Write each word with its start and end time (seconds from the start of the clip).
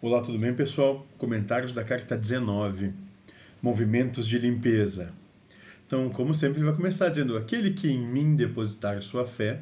Olá, 0.00 0.22
tudo 0.22 0.38
bem, 0.38 0.54
pessoal? 0.54 1.04
Comentários 1.18 1.74
da 1.74 1.82
carta 1.82 2.16
19. 2.16 2.92
Movimentos 3.60 4.28
de 4.28 4.38
limpeza. 4.38 5.12
Então, 5.84 6.08
como 6.10 6.32
sempre, 6.32 6.58
ele 6.58 6.66
vai 6.66 6.76
começar 6.76 7.08
dizendo: 7.08 7.36
Aquele 7.36 7.72
que 7.72 7.90
em 7.90 8.06
mim 8.06 8.36
depositar 8.36 9.02
sua 9.02 9.26
fé, 9.26 9.60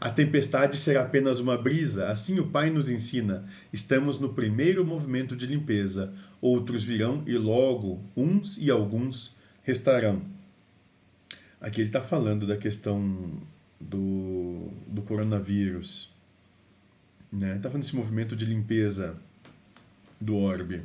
a 0.00 0.08
tempestade 0.08 0.76
será 0.76 1.02
apenas 1.02 1.40
uma 1.40 1.58
brisa. 1.58 2.06
Assim 2.06 2.38
o 2.38 2.46
Pai 2.46 2.70
nos 2.70 2.88
ensina. 2.88 3.44
Estamos 3.72 4.20
no 4.20 4.32
primeiro 4.32 4.86
movimento 4.86 5.34
de 5.34 5.46
limpeza. 5.46 6.14
Outros 6.40 6.84
virão 6.84 7.24
e 7.26 7.36
logo 7.36 8.04
uns 8.16 8.56
e 8.58 8.70
alguns 8.70 9.36
restarão. 9.64 10.22
Aqui 11.60 11.80
ele 11.80 11.88
está 11.88 12.00
falando 12.00 12.46
da 12.46 12.56
questão 12.56 13.32
do, 13.80 14.68
do 14.86 15.02
coronavírus. 15.02 16.08
Né? 17.32 17.56
Está 17.56 17.68
falando 17.68 17.82
desse 17.82 17.96
movimento 17.96 18.36
de 18.36 18.44
limpeza 18.44 19.20
do 20.22 20.36
orbe. 20.36 20.82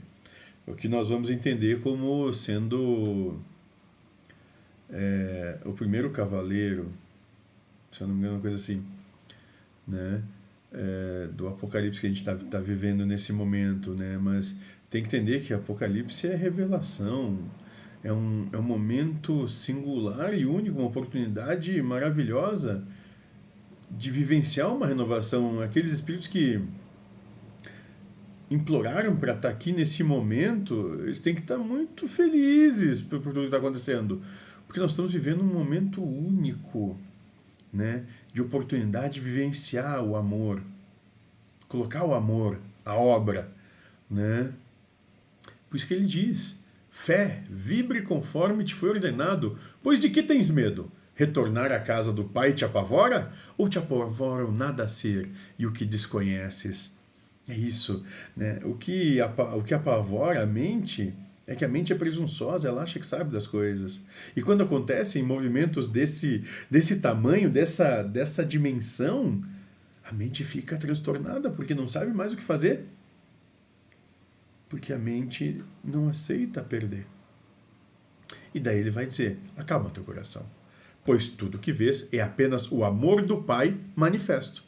O 0.65 0.73
que 0.73 0.87
nós 0.87 1.07
vamos 1.07 1.29
entender 1.29 1.79
como 1.81 2.33
sendo 2.33 3.39
é, 4.89 5.57
o 5.65 5.71
primeiro 5.73 6.09
cavaleiro, 6.09 6.91
se 7.91 8.01
eu 8.01 8.07
não 8.07 8.15
me 8.15 8.21
engano, 8.21 8.35
uma 8.35 8.41
coisa 8.41 8.57
assim, 8.57 8.83
né? 9.87 10.21
É, 10.73 11.29
do 11.33 11.47
Apocalipse 11.47 12.01
que 12.01 12.07
a 12.07 12.09
gente 12.09 12.19
está 12.19 12.35
tá 12.35 12.59
vivendo 12.59 13.05
nesse 13.05 13.31
momento, 13.31 13.93
né? 13.93 14.17
Mas 14.17 14.55
tem 14.89 15.01
que 15.01 15.07
entender 15.07 15.41
que 15.41 15.53
Apocalipse 15.53 16.27
é 16.27 16.35
revelação, 16.35 17.39
é 18.03 18.11
um, 18.11 18.49
é 18.51 18.57
um 18.57 18.63
momento 18.63 19.47
singular 19.47 20.33
e 20.33 20.45
único, 20.45 20.79
uma 20.79 20.87
oportunidade 20.87 21.81
maravilhosa 21.81 22.83
de 23.89 24.11
vivenciar 24.11 24.73
uma 24.73 24.85
renovação. 24.85 25.61
Aqueles 25.61 25.91
espíritos 25.91 26.27
que 26.27 26.61
imploraram 28.49 29.15
para 29.15 29.33
estar 29.33 29.49
tá 29.49 29.53
aqui 29.53 29.71
nesse 29.71 30.03
momento, 30.03 30.99
eles 31.01 31.19
têm 31.19 31.35
que 31.35 31.41
estar 31.41 31.57
tá 31.57 31.63
muito 31.63 32.07
felizes 32.07 33.01
por, 33.01 33.19
por 33.19 33.33
tudo 33.33 33.41
que 33.41 33.45
está 33.45 33.57
acontecendo. 33.57 34.21
Porque 34.65 34.79
nós 34.79 34.91
estamos 34.91 35.11
vivendo 35.11 35.41
um 35.41 35.53
momento 35.53 36.03
único, 36.03 36.97
né? 37.71 38.05
De 38.33 38.41
oportunidade 38.41 39.15
de 39.15 39.21
vivenciar 39.21 40.03
o 40.03 40.15
amor, 40.15 40.61
colocar 41.67 42.03
o 42.03 42.13
amor, 42.13 42.59
a 42.85 42.95
obra, 42.95 43.51
né? 44.09 44.51
Por 45.69 45.77
isso 45.77 45.87
que 45.87 45.93
ele 45.93 46.05
diz: 46.05 46.59
fé, 46.89 47.43
vibre 47.49 48.01
conforme 48.01 48.63
te 48.63 48.73
foi 48.73 48.89
ordenado, 48.89 49.57
pois 49.81 49.99
de 49.99 50.09
que 50.09 50.23
tens 50.23 50.49
medo? 50.49 50.91
Retornar 51.15 51.71
à 51.71 51.79
casa 51.79 52.13
do 52.13 52.25
Pai 52.25 52.53
te 52.53 52.63
apavora? 52.63 53.33
Ou 53.57 53.67
te 53.67 53.79
apavora 53.79 54.45
o 54.45 54.51
nada 54.51 54.87
ser 54.87 55.27
e 55.57 55.65
o 55.65 55.71
que 55.71 55.83
desconheces? 55.83 56.96
É 57.49 57.53
isso. 57.53 58.03
Né? 58.35 58.59
O, 58.63 58.75
que, 58.75 59.19
o 59.55 59.63
que 59.63 59.73
apavora 59.73 60.43
a 60.43 60.45
mente 60.45 61.13
é 61.47 61.55
que 61.55 61.63
a 61.63 61.67
mente 61.67 61.93
é 61.93 61.95
presunçosa, 61.95 62.67
ela 62.67 62.83
acha 62.83 62.99
que 62.99 63.05
sabe 63.05 63.31
das 63.31 63.47
coisas. 63.47 64.01
E 64.35 64.41
quando 64.41 64.63
acontecem 64.63 65.23
movimentos 65.23 65.87
desse, 65.87 66.43
desse 66.69 66.99
tamanho, 66.99 67.49
dessa, 67.49 68.03
dessa 68.03 68.45
dimensão, 68.45 69.41
a 70.03 70.11
mente 70.11 70.43
fica 70.43 70.77
transtornada 70.77 71.49
porque 71.49 71.73
não 71.73 71.87
sabe 71.87 72.11
mais 72.11 72.33
o 72.33 72.37
que 72.37 72.43
fazer. 72.43 72.85
Porque 74.67 74.91
a 74.91 74.97
mente 74.97 75.63
não 75.81 76.09
aceita 76.09 76.61
perder. 76.61 77.07
E 78.53 78.59
daí 78.59 78.79
ele 78.79 78.91
vai 78.91 79.05
dizer: 79.05 79.39
acalma 79.55 79.89
teu 79.89 80.03
coração, 80.03 80.45
pois 81.05 81.29
tudo 81.29 81.59
que 81.59 81.71
vês 81.71 82.09
é 82.11 82.19
apenas 82.19 82.69
o 82.69 82.83
amor 82.83 83.21
do 83.25 83.41
Pai 83.41 83.77
manifesto. 83.95 84.65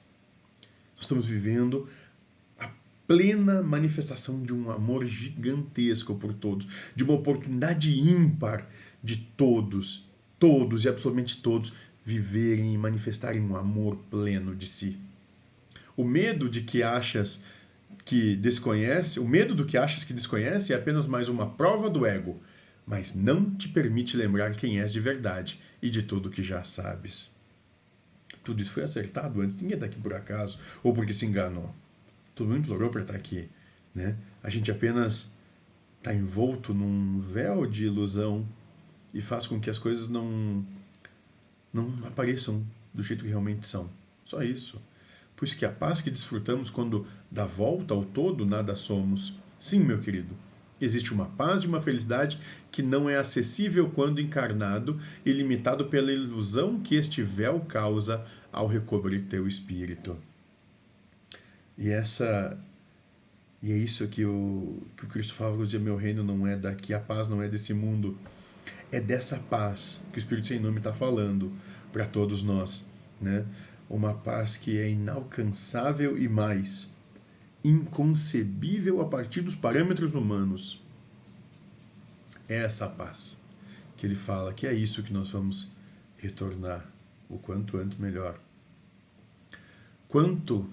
Nós 0.96 1.06
estamos 1.06 1.26
vivendo 1.26 1.90
plena 3.10 3.64
manifestação 3.64 4.40
de 4.44 4.54
um 4.54 4.70
amor 4.70 5.04
gigantesco 5.04 6.14
por 6.14 6.32
todos, 6.32 6.68
de 6.96 7.04
uma 7.04 7.14
oportunidade 7.14 8.00
ímpar 8.00 8.70
de 9.04 9.18
todos, 9.18 10.08
todos 10.38 10.86
e 10.86 10.90
absolutamente 10.90 11.42
todos 11.42 11.74
viverem 12.06 12.72
e 12.72 12.78
manifestarem 12.78 13.42
um 13.42 13.56
amor 13.56 13.96
pleno 14.12 14.56
de 14.56 14.68
si. 14.68 14.96
O 15.98 16.04
medo 16.04 16.48
de 16.48 16.62
que 16.62 16.84
achas 16.84 17.44
que 18.06 18.36
desconhece, 18.36 19.20
o 19.20 19.28
medo 19.28 19.56
do 19.56 19.66
que 19.66 19.76
achas 19.76 20.04
que 20.04 20.14
desconhece 20.14 20.72
é 20.72 20.76
apenas 20.76 21.08
mais 21.08 21.28
uma 21.30 21.50
prova 21.50 21.90
do 21.90 22.06
ego, 22.06 22.40
mas 22.86 23.16
não 23.16 23.50
te 23.56 23.68
permite 23.70 24.16
lembrar 24.16 24.52
quem 24.52 24.80
és 24.80 24.94
de 24.94 25.00
verdade 25.00 25.60
e 25.82 25.90
de 25.90 26.04
tudo 26.04 26.30
que 26.30 26.44
já 26.44 26.64
sabes. 26.64 27.32
Tudo 28.44 28.62
isso 28.62 28.72
foi 28.72 28.84
acertado 28.84 29.42
antes, 29.42 29.58
ninguém 29.58 29.74
está 29.74 29.88
aqui 29.88 29.98
por 29.98 30.14
acaso 30.14 30.60
ou 30.84 30.94
porque 30.94 31.12
se 31.12 31.26
enganou 31.26 31.74
todo 32.40 32.48
mundo 32.48 32.60
implorou 32.60 32.90
para 32.90 33.02
estar 33.02 33.16
aqui. 33.16 33.50
Né? 33.94 34.16
A 34.42 34.50
gente 34.50 34.72
apenas 34.72 35.34
está 35.98 36.14
envolto 36.14 36.74
num 36.74 37.20
véu 37.20 37.66
de 37.66 37.86
ilusão 37.86 38.48
e 39.14 39.20
faz 39.20 39.46
com 39.46 39.60
que 39.60 39.70
as 39.70 39.78
coisas 39.78 40.08
não, 40.08 40.66
não 41.74 41.94
apareçam 42.08 42.66
do 42.94 43.04
jeito 43.04 43.24
que 43.24 43.30
realmente 43.30 43.68
são. 43.68 43.90
Só 44.24 44.42
isso. 44.42 44.82
Por 45.36 45.46
isso 45.46 45.58
que 45.58 45.66
a 45.66 45.72
paz 45.72 46.02
que 46.02 46.10
desfrutamos 46.10 46.70
quando 46.70 47.06
dá 47.30 47.46
volta 47.46 47.94
ao 47.94 48.06
todo, 48.06 48.46
nada 48.46 48.76
somos. 48.76 49.34
Sim, 49.60 49.80
meu 49.80 50.00
querido, 50.00 50.34
existe 50.80 51.14
uma 51.14 51.26
paz 51.26 51.64
e 51.64 51.68
uma 51.68 51.82
felicidade 51.82 52.40
que 52.72 52.82
não 52.82 53.10
é 53.10 53.18
acessível 53.18 53.90
quando 53.90 54.22
encarnado 54.22 55.00
e 55.26 55.32
limitado 55.34 55.86
pela 55.86 56.12
ilusão 56.12 56.80
que 56.80 56.96
este 56.96 57.22
véu 57.22 57.60
causa 57.62 58.26
ao 58.52 58.68
recobrir 58.68 59.24
teu 59.24 59.48
espírito. 59.48 60.18
E 61.80 61.90
essa 61.90 62.60
e 63.64 63.72
é 63.72 63.76
isso 63.76 64.08
que 64.08 64.26
o, 64.26 64.82
que 64.96 65.06
o 65.06 65.08
Cristo 65.08 65.34
fala, 65.34 65.66
que 65.66 65.78
meu 65.80 65.98
reino 65.98 66.24
não 66.24 66.46
é 66.46 66.56
daqui, 66.56 66.94
a 66.94 67.00
paz 67.00 67.28
não 67.28 67.42
é 67.42 67.48
desse 67.48 67.74
mundo. 67.74 68.18
É 68.92 69.00
dessa 69.02 69.38
paz 69.38 70.02
que 70.12 70.20
o 70.20 70.22
Espírito 70.22 70.48
Sem 70.48 70.60
Nome 70.60 70.78
está 70.78 70.94
falando 70.94 71.52
para 71.92 72.06
todos 72.06 72.44
nós. 72.44 72.86
Né? 73.20 73.46
Uma 73.90 74.14
paz 74.14 74.56
que 74.56 74.78
é 74.78 74.90
inalcançável 74.90 76.18
e 76.18 76.28
mais 76.30 76.90
inconcebível 77.64 79.02
a 79.02 79.06
partir 79.06 79.42
dos 79.42 79.56
parâmetros 79.56 80.16
humanos. 80.16 80.82
É 82.48 82.58
essa 82.58 82.88
paz 82.88 83.42
que 83.98 84.06
ele 84.06 84.16
fala 84.16 84.54
que 84.54 84.66
é 84.68 84.74
isso 84.74 85.04
que 85.04 85.12
nós 85.12 85.30
vamos 85.30 85.70
retornar 86.18 86.86
o 87.30 87.38
quanto 87.38 87.78
antes 87.78 87.98
melhor. 87.98 88.40
Quanto 90.08 90.68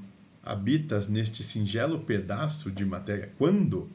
habitas 0.46 1.08
neste 1.08 1.42
singelo 1.42 1.98
pedaço 1.98 2.70
de 2.70 2.84
matéria, 2.84 3.32
quando 3.36 3.90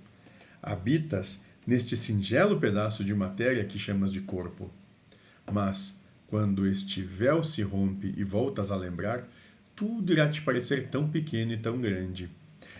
habitas 0.61 1.41
neste 1.65 1.95
singelo 1.95 2.59
pedaço 2.59 3.03
de 3.05 3.13
matéria 3.13 3.63
que 3.63 3.79
chamas 3.79 4.11
de 4.11 4.19
corpo. 4.19 4.69
Mas, 5.49 5.97
quando 6.27 6.67
este 6.67 7.01
véu 7.01 7.43
se 7.43 7.61
rompe 7.61 8.13
e 8.17 8.23
voltas 8.23 8.69
a 8.69 8.75
lembrar, 8.75 9.27
tudo 9.75 10.11
irá 10.11 10.29
te 10.29 10.41
parecer 10.41 10.89
tão 10.89 11.09
pequeno 11.09 11.53
e 11.53 11.57
tão 11.57 11.79
grande. 11.79 12.29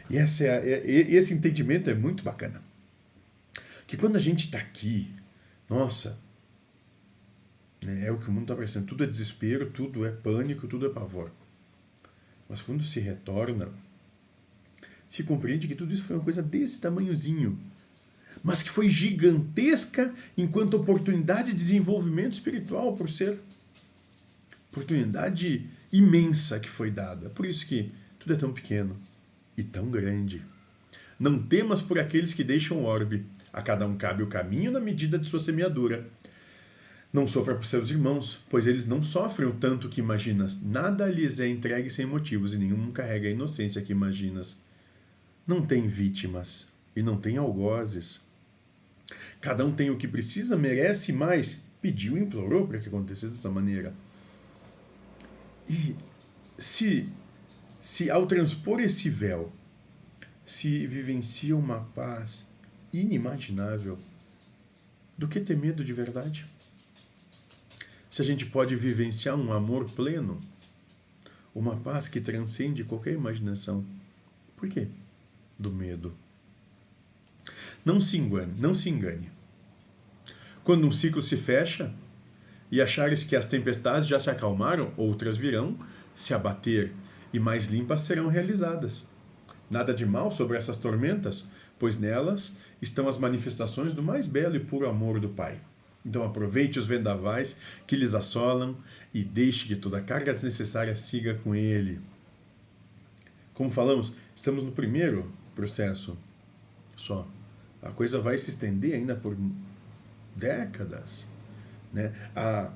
E 0.10 0.18
é, 0.18 0.24
é, 0.24 0.88
esse 1.14 1.34
entendimento 1.34 1.90
é 1.90 1.96
muito 1.96 2.24
bacana. 2.24 2.62
Que 3.88 3.96
quando 3.96 4.18
a 4.18 4.20
gente 4.20 4.46
está 4.46 4.58
aqui, 4.58 5.10
nossa, 5.70 6.20
né, 7.82 8.06
é 8.06 8.12
o 8.12 8.18
que 8.18 8.28
o 8.28 8.32
mundo 8.32 8.44
está 8.44 8.56
parecendo. 8.56 8.86
Tudo 8.86 9.06
é 9.06 9.08
desespero, 9.08 9.70
tudo 9.70 10.06
é 10.06 10.12
pânico, 10.12 10.68
tudo 10.68 10.86
é 10.86 10.90
pavor. 10.90 11.32
Mas 12.52 12.62
quando 12.62 12.84
se 12.84 13.00
retorna, 13.00 13.70
se 15.10 15.24
compreende 15.24 15.70
que 15.70 15.74
tudo 15.74 15.94
isso 15.94 16.04
foi 16.04 16.18
uma 16.18 16.24
coisa 16.24 16.44
desse 16.44 16.82
tamanhozinho, 16.82 17.58
mas 18.44 18.62
que 18.62 18.70
foi 18.70 18.90
gigantesca 18.90 20.14
enquanto 20.38 20.74
oportunidade 20.74 21.54
de 21.54 21.58
desenvolvimento 21.58 22.34
espiritual 22.34 22.94
por 22.94 23.10
ser 23.10 23.40
oportunidade 24.70 25.66
imensa 25.94 26.60
que 26.60 26.70
foi 26.70 26.92
dada. 26.92 27.30
Por 27.30 27.46
isso 27.46 27.66
que 27.66 27.90
tudo 28.20 28.34
é 28.34 28.36
tão 28.38 28.52
pequeno 28.52 28.98
e 29.56 29.64
tão 29.64 29.90
grande. 29.90 30.42
Não 31.18 31.42
temas 31.42 31.82
por 31.82 31.98
aqueles 32.00 32.34
que 32.34 32.44
deixam 32.44 32.80
o 32.80 32.84
orbe, 32.84 33.26
a 33.54 33.62
cada 33.62 33.88
um 33.88 33.96
cabe 33.96 34.24
o 34.24 34.28
caminho 34.28 34.72
na 34.72 34.80
medida 34.82 35.18
de 35.18 35.30
sua 35.30 35.40
semeadura. 35.40 36.06
Não 37.14 37.28
sofra 37.28 37.56
por 37.56 37.66
seus 37.66 37.90
irmãos, 37.90 38.40
pois 38.50 38.66
eles 38.68 38.86
não 38.86 39.04
sofrem 39.04 39.50
o 39.50 39.54
tanto 39.54 39.90
que 39.90 40.00
imaginas. 40.00 40.62
Nada 40.62 41.08
lhes 41.08 41.42
é 41.42 41.48
entregue 41.48 41.90
sem 41.90 42.06
motivos, 42.06 42.54
e 42.54 42.58
nenhum 42.58 42.92
carrega 42.92 43.28
a 43.28 43.32
inocência 43.32 43.82
que 43.82 43.92
imaginas. 43.92 44.56
Não 45.46 45.66
tem 45.66 45.88
vítimas 45.88 46.68
e 46.96 47.04
não 47.04 47.20
tem 47.20 47.36
algozes. 47.36 48.22
Cada 49.42 49.66
um 49.66 49.74
tem 49.74 49.90
o 49.90 49.98
que 49.98 50.08
precisa, 50.08 50.56
merece 50.56 51.12
mais. 51.12 51.60
Pediu 51.82 52.18
e 52.18 52.22
implorou 52.22 52.66
para 52.66 52.80
que 52.80 52.88
acontecesse 52.88 53.34
dessa 53.34 53.50
maneira. 53.50 53.94
E 55.70 55.96
se, 56.58 57.10
se 57.82 58.10
ao 58.10 58.26
transpor 58.26 58.80
esse 58.80 59.10
véu, 59.10 59.52
se 60.46 60.88
vivencia 60.88 61.58
uma 61.58 61.82
paz 61.96 62.48
inimaginável, 62.94 63.98
do 65.18 65.28
que 65.28 65.40
ter 65.40 65.58
medo 65.58 65.84
de 65.84 65.94
verdade? 65.94 66.46
Se 68.12 68.22
a 68.22 68.26
gente 68.26 68.46
pode 68.46 68.76
vivenciar 68.76 69.38
um 69.38 69.54
amor 69.54 69.86
pleno, 69.86 70.42
uma 71.56 71.78
paz 71.78 72.10
que 72.10 72.20
transcende 72.20 72.84
qualquer 72.84 73.14
imaginação. 73.14 73.86
Por 74.58 74.68
quê? 74.68 74.90
Do 75.58 75.72
medo. 75.72 76.14
Não 77.86 78.02
se 78.02 78.18
engane, 78.18 78.54
não 78.60 78.76
se 78.76 78.90
engane. 78.90 79.32
Quando 80.62 80.86
um 80.86 80.92
ciclo 80.92 81.22
se 81.22 81.38
fecha 81.38 81.94
e 82.70 82.82
achares 82.82 83.24
que 83.24 83.36
as 83.36 83.46
tempestades 83.46 84.10
já 84.10 84.20
se 84.20 84.30
acalmaram, 84.30 84.94
outras 84.98 85.38
virão 85.38 85.78
se 86.14 86.34
abater 86.34 86.92
e 87.34 87.40
mais 87.40 87.68
limpas 87.68 88.02
serão 88.02 88.28
realizadas. 88.28 89.08
Nada 89.70 89.94
de 89.94 90.06
mal 90.06 90.34
sobre 90.34 90.58
essas 90.58 90.78
tormentas, 90.78 91.48
pois 91.80 91.98
nelas 91.98 92.58
estão 92.82 93.08
as 93.08 93.18
manifestações 93.18 93.94
do 93.94 94.04
mais 94.04 94.28
belo 94.28 94.58
e 94.58 94.60
puro 94.60 94.90
amor 94.90 95.18
do 95.18 95.30
Pai. 95.30 95.62
Então 96.06 96.24
aproveite 96.24 96.80
os 96.80 96.86
vendavais 96.86 97.58
que 97.86 97.96
lhes 97.96 98.14
assolam 98.14 98.76
e 99.14 99.24
deixe 99.24 99.68
que 99.68 99.76
toda 99.76 100.00
a 100.00 100.02
carga 100.02 100.34
desnecessária 100.34 100.96
siga 100.96 101.36
com 101.36 101.54
ele. 101.54 102.00
Como 103.54 103.70
falamos, 103.70 104.14
estamos 104.36 104.64
no 104.64 104.72
primeiro 104.72 105.32
processo 105.56 106.18
só. 106.96 107.28
A 107.82 107.90
coisa 107.90 108.20
vai 108.20 108.38
se 108.38 108.50
estender 108.50 108.96
ainda 108.96 109.16
por 109.16 109.36
décadas. 110.36 111.26
Né? 111.92 112.14
A, 112.36 112.72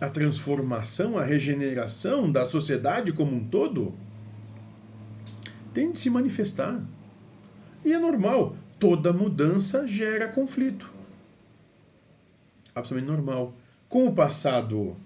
a 0.00 0.08
transformação, 0.08 1.18
a 1.18 1.24
regeneração 1.24 2.30
da 2.30 2.46
sociedade 2.46 3.12
como 3.12 3.36
um 3.36 3.44
todo 3.44 3.94
tem 5.72 5.90
de 5.90 5.98
se 5.98 6.08
manifestar. 6.08 6.80
E 7.84 7.92
é 7.92 7.98
normal, 7.98 8.56
toda 8.78 9.12
mudança 9.12 9.86
gera 9.86 10.28
conflito. 10.28 10.93
Absolutamente 12.74 13.10
normal. 13.10 13.56
Com 13.88 14.06
o 14.06 14.14
passado 14.14 14.96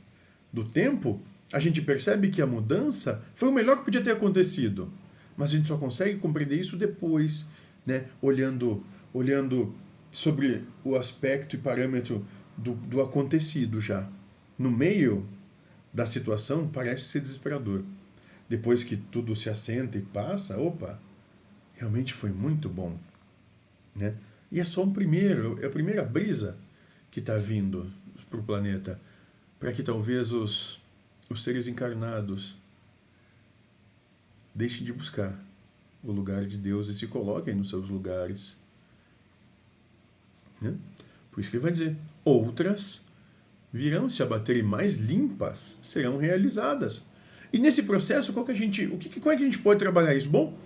do 0.52 0.64
tempo, 0.64 1.20
a 1.52 1.58
gente 1.58 1.80
percebe 1.82 2.28
que 2.28 2.40
a 2.40 2.46
mudança 2.46 3.22
foi 3.34 3.48
o 3.48 3.52
melhor 3.52 3.78
que 3.78 3.84
podia 3.84 4.02
ter 4.02 4.12
acontecido. 4.12 4.90
Mas 5.36 5.50
a 5.50 5.56
gente 5.56 5.68
só 5.68 5.76
consegue 5.76 6.18
compreender 6.18 6.58
isso 6.58 6.76
depois, 6.76 7.46
né? 7.86 8.06
olhando, 8.20 8.84
olhando 9.12 9.74
sobre 10.10 10.64
o 10.84 10.96
aspecto 10.96 11.54
e 11.54 11.58
parâmetro 11.58 12.24
do, 12.56 12.72
do 12.74 13.00
acontecido 13.00 13.80
já. 13.80 14.08
No 14.58 14.70
meio 14.70 15.26
da 15.92 16.06
situação, 16.06 16.66
parece 16.68 17.04
ser 17.04 17.20
desesperador. 17.20 17.82
Depois 18.48 18.82
que 18.82 18.96
tudo 18.96 19.36
se 19.36 19.48
assenta 19.48 19.98
e 19.98 20.02
passa, 20.02 20.58
opa, 20.58 20.98
realmente 21.74 22.12
foi 22.14 22.30
muito 22.30 22.68
bom. 22.68 22.98
Né? 23.94 24.14
E 24.50 24.58
é 24.58 24.64
só 24.64 24.82
um 24.82 24.92
primeiro, 24.92 25.58
é 25.62 25.66
a 25.66 25.70
primeira 25.70 26.02
brisa 26.02 26.56
que 27.10 27.20
está 27.20 27.36
vindo 27.36 27.90
para 28.28 28.38
o 28.38 28.42
planeta, 28.42 29.00
para 29.58 29.72
que 29.72 29.82
talvez 29.82 30.32
os, 30.32 30.80
os 31.28 31.42
seres 31.42 31.66
encarnados 31.66 32.56
deixem 34.54 34.84
de 34.84 34.92
buscar 34.92 35.38
o 36.02 36.12
lugar 36.12 36.44
de 36.44 36.56
Deus 36.56 36.88
e 36.88 36.94
se 36.94 37.06
coloquem 37.06 37.54
nos 37.54 37.68
seus 37.68 37.88
lugares. 37.88 38.56
Né? 40.60 40.74
Por 41.30 41.40
isso 41.40 41.50
que 41.50 41.56
ele 41.56 41.62
vai 41.62 41.72
dizer: 41.72 41.96
outras 42.24 43.04
virão 43.72 44.08
se 44.08 44.22
abater 44.22 44.56
e 44.56 44.62
mais 44.62 44.96
limpas 44.96 45.78
serão 45.82 46.18
realizadas. 46.18 47.04
E 47.52 47.58
nesse 47.58 47.82
processo, 47.82 48.32
qual 48.32 48.44
que 48.44 48.52
a 48.52 48.54
gente, 48.54 48.86
o 48.86 48.98
que, 48.98 49.20
como 49.20 49.32
é 49.32 49.36
que 49.36 49.42
a 49.42 49.46
gente 49.46 49.58
pode 49.58 49.78
trabalhar 49.78 50.14
isso? 50.14 50.28
Bom, 50.28 50.56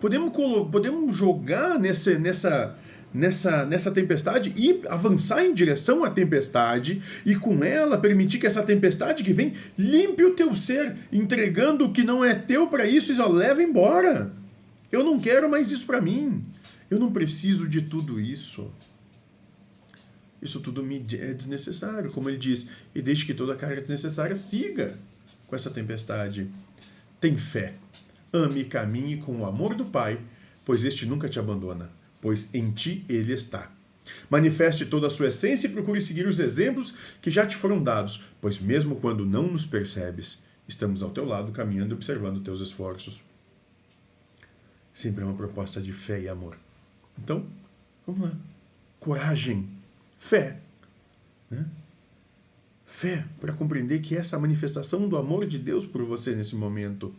podemos, 0.00 0.32
podemos 0.70 1.14
jogar 1.14 1.78
nessa, 1.78 2.18
nessa, 2.18 2.78
nessa, 3.14 3.64
nessa 3.64 3.92
tempestade 3.92 4.52
e 4.56 4.82
avançar 4.88 5.44
em 5.44 5.54
direção 5.54 6.02
à 6.02 6.10
tempestade 6.10 7.00
e 7.24 7.36
com 7.36 7.62
ela 7.62 7.96
permitir 7.96 8.40
que 8.40 8.46
essa 8.46 8.64
tempestade 8.64 9.22
que 9.22 9.32
vem 9.32 9.54
limpe 9.78 10.24
o 10.24 10.34
teu 10.34 10.54
ser, 10.56 10.96
entregando 11.12 11.84
o 11.84 11.92
que 11.92 12.02
não 12.02 12.24
é 12.24 12.34
teu 12.34 12.66
para 12.66 12.84
isso 12.84 13.12
e 13.12 13.14
só 13.14 13.28
leva 13.28 13.62
embora. 13.62 14.32
Eu 14.90 15.04
não 15.04 15.18
quero 15.18 15.48
mais 15.48 15.70
isso 15.70 15.86
para 15.86 16.00
mim. 16.00 16.44
Eu 16.90 16.98
não 16.98 17.12
preciso 17.12 17.68
de 17.68 17.82
tudo 17.82 18.20
isso. 18.20 18.70
Isso 20.42 20.60
tudo 20.60 20.82
me 20.82 21.02
é 21.14 21.32
desnecessário, 21.32 22.10
como 22.10 22.28
ele 22.28 22.36
diz, 22.36 22.68
e 22.94 23.00
deixe 23.00 23.24
que 23.24 23.32
toda 23.32 23.56
carga 23.56 23.80
desnecessária 23.80 24.36
siga 24.36 24.98
com 25.46 25.56
essa 25.56 25.70
tempestade. 25.70 26.50
Tem 27.18 27.38
fé. 27.38 27.74
Ame 28.30 28.60
e 28.60 28.64
caminhe 28.64 29.16
com 29.16 29.38
o 29.38 29.46
amor 29.46 29.74
do 29.74 29.86
Pai, 29.86 30.20
pois 30.64 30.84
este 30.84 31.06
nunca 31.06 31.28
te 31.28 31.38
abandona, 31.38 31.90
pois 32.24 32.48
em 32.54 32.70
ti 32.70 33.04
ele 33.06 33.34
está. 33.34 33.70
Manifeste 34.30 34.86
toda 34.86 35.08
a 35.08 35.10
sua 35.10 35.28
essência 35.28 35.66
e 35.66 35.70
procure 35.70 36.00
seguir 36.00 36.26
os 36.26 36.40
exemplos 36.40 36.94
que 37.20 37.30
já 37.30 37.46
te 37.46 37.54
foram 37.54 37.82
dados, 37.82 38.24
pois 38.40 38.58
mesmo 38.58 38.96
quando 38.96 39.26
não 39.26 39.46
nos 39.46 39.66
percebes, 39.66 40.42
estamos 40.66 41.02
ao 41.02 41.10
teu 41.10 41.26
lado 41.26 41.52
caminhando 41.52 41.92
e 41.92 41.94
observando 41.94 42.42
teus 42.42 42.62
esforços. 42.62 43.20
Sempre 44.94 45.22
é 45.22 45.26
uma 45.26 45.36
proposta 45.36 45.82
de 45.82 45.92
fé 45.92 46.18
e 46.18 46.26
amor. 46.26 46.56
Então, 47.22 47.44
vamos 48.06 48.22
lá. 48.22 48.32
Coragem, 48.98 49.68
fé. 50.18 50.60
Né? 51.50 51.66
Fé 52.86 53.26
para 53.38 53.52
compreender 53.52 54.00
que 54.00 54.16
essa 54.16 54.38
manifestação 54.38 55.06
do 55.10 55.18
amor 55.18 55.46
de 55.46 55.58
Deus 55.58 55.84
por 55.84 56.02
você 56.06 56.34
nesse 56.34 56.56
momento. 56.56 57.14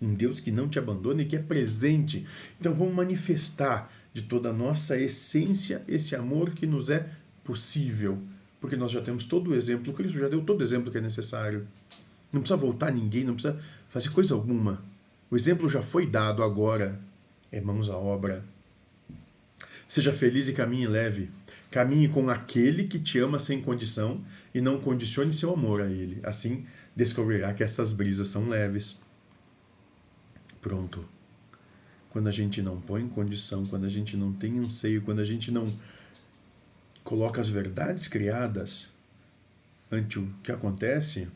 Um 0.00 0.14
Deus 0.14 0.40
que 0.40 0.50
não 0.50 0.68
te 0.68 0.78
abandona 0.78 1.22
e 1.22 1.24
que 1.26 1.36
é 1.36 1.40
presente. 1.40 2.26
Então 2.58 2.74
vamos 2.74 2.94
manifestar 2.94 3.92
de 4.12 4.22
toda 4.22 4.50
a 4.50 4.52
nossa 4.52 4.98
essência 4.98 5.82
esse 5.86 6.16
amor 6.16 6.50
que 6.50 6.66
nos 6.66 6.90
é 6.90 7.10
possível. 7.44 8.18
Porque 8.60 8.76
nós 8.76 8.90
já 8.90 9.00
temos 9.00 9.24
todo 9.24 9.50
o 9.50 9.54
exemplo, 9.54 9.92
Cristo 9.92 10.18
já 10.18 10.28
deu 10.28 10.42
todo 10.42 10.60
o 10.60 10.64
exemplo 10.64 10.90
que 10.90 10.98
é 10.98 11.00
necessário. 11.00 11.66
Não 12.32 12.40
precisa 12.40 12.56
voltar 12.56 12.92
ninguém, 12.92 13.24
não 13.24 13.34
precisa 13.34 13.60
fazer 13.88 14.10
coisa 14.10 14.34
alguma. 14.34 14.82
O 15.30 15.36
exemplo 15.36 15.68
já 15.68 15.82
foi 15.82 16.06
dado 16.06 16.42
agora. 16.42 17.00
É 17.52 17.60
mãos 17.60 17.88
à 17.88 17.96
obra. 17.96 18.44
Seja 19.88 20.12
feliz 20.12 20.48
e 20.48 20.52
caminhe 20.52 20.86
leve. 20.86 21.30
Caminhe 21.70 22.08
com 22.08 22.28
aquele 22.28 22.84
que 22.84 22.98
te 22.98 23.18
ama 23.18 23.38
sem 23.38 23.60
condição 23.60 24.20
e 24.54 24.60
não 24.60 24.80
condicione 24.80 25.32
seu 25.32 25.52
amor 25.52 25.80
a 25.80 25.86
ele. 25.86 26.20
Assim 26.22 26.64
descobrirá 26.94 27.52
que 27.54 27.62
essas 27.62 27.92
brisas 27.92 28.28
são 28.28 28.48
leves. 28.48 29.00
Pronto. 30.60 31.08
Quando 32.10 32.28
a 32.28 32.32
gente 32.32 32.60
não 32.60 32.80
põe 32.80 33.08
condição, 33.08 33.64
quando 33.64 33.86
a 33.86 33.90
gente 33.90 34.16
não 34.16 34.32
tem 34.32 34.58
anseio, 34.58 35.02
quando 35.02 35.20
a 35.20 35.24
gente 35.24 35.50
não 35.50 35.72
coloca 37.04 37.40
as 37.40 37.48
verdades 37.48 38.08
criadas 38.08 38.88
ante 39.90 40.18
o 40.18 40.32
que 40.42 40.52
acontece, 40.52 41.28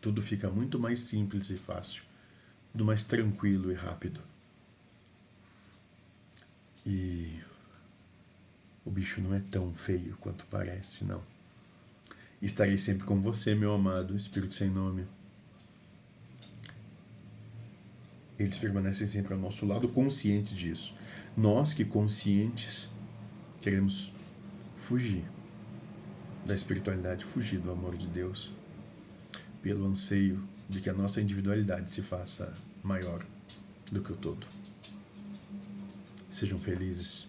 tudo 0.00 0.22
fica 0.22 0.48
muito 0.48 0.78
mais 0.78 1.00
simples 1.00 1.50
e 1.50 1.56
fácil, 1.56 2.02
tudo 2.72 2.84
mais 2.84 3.04
tranquilo 3.04 3.70
e 3.70 3.74
rápido. 3.74 4.20
E 6.86 7.40
o 8.84 8.90
bicho 8.90 9.20
não 9.20 9.34
é 9.34 9.40
tão 9.50 9.74
feio 9.74 10.16
quanto 10.20 10.46
parece, 10.46 11.04
não. 11.04 11.22
Estarei 12.40 12.78
sempre 12.78 13.04
com 13.04 13.20
você, 13.20 13.54
meu 13.54 13.74
amado 13.74 14.16
Espírito 14.16 14.54
sem 14.54 14.70
nome. 14.70 15.04
Eles 18.38 18.58
permanecem 18.58 19.06
sempre 19.06 19.34
ao 19.34 19.40
nosso 19.40 19.66
lado, 19.66 19.88
conscientes 19.88 20.56
disso. 20.56 20.94
Nós 21.36 21.74
que 21.74 21.84
conscientes 21.84 22.88
queremos 23.60 24.12
fugir 24.76 25.24
da 26.46 26.54
espiritualidade, 26.54 27.24
fugir 27.24 27.58
do 27.58 27.70
amor 27.70 27.96
de 27.96 28.06
Deus, 28.06 28.50
pelo 29.60 29.86
anseio 29.86 30.42
de 30.68 30.80
que 30.80 30.88
a 30.88 30.94
nossa 30.94 31.20
individualidade 31.20 31.90
se 31.90 32.00
faça 32.00 32.54
maior 32.82 33.24
do 33.90 34.02
que 34.02 34.12
o 34.12 34.16
todo. 34.16 34.46
Sejam 36.30 36.58
felizes 36.58 37.28